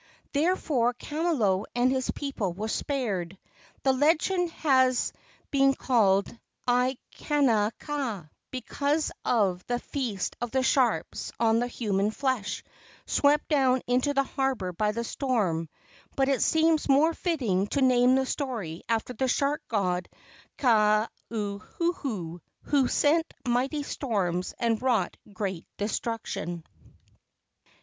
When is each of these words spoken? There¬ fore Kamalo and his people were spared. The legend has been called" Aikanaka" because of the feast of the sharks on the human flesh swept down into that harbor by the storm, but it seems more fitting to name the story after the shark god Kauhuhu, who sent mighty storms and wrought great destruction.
There¬ 0.33 0.57
fore 0.57 0.95
Kamalo 0.95 1.65
and 1.75 1.91
his 1.91 2.09
people 2.09 2.53
were 2.53 2.69
spared. 2.69 3.37
The 3.83 3.93
legend 3.93 4.49
has 4.53 5.13
been 5.51 5.75
called" 5.75 6.35
Aikanaka" 6.67 8.27
because 8.49 9.11
of 9.23 9.63
the 9.67 9.77
feast 9.77 10.35
of 10.41 10.49
the 10.49 10.63
sharks 10.63 11.31
on 11.39 11.59
the 11.59 11.67
human 11.67 12.09
flesh 12.09 12.63
swept 13.05 13.47
down 13.47 13.83
into 13.85 14.11
that 14.15 14.23
harbor 14.25 14.71
by 14.71 14.91
the 14.91 15.03
storm, 15.03 15.69
but 16.15 16.29
it 16.29 16.41
seems 16.41 16.89
more 16.89 17.13
fitting 17.13 17.67
to 17.67 17.83
name 17.83 18.15
the 18.15 18.25
story 18.25 18.81
after 18.89 19.13
the 19.13 19.27
shark 19.27 19.61
god 19.67 20.09
Kauhuhu, 20.57 22.39
who 22.63 22.87
sent 22.87 23.31
mighty 23.47 23.83
storms 23.83 24.55
and 24.57 24.81
wrought 24.81 25.15
great 25.31 25.67
destruction. 25.77 26.63